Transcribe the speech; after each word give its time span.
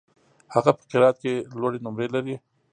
هغه 0.53 0.71
په 0.77 0.83
قرائت 0.91 1.17
کي 1.23 1.33
لوړي 1.59 1.79
نمرې 1.85 2.07
لري. 2.15 2.35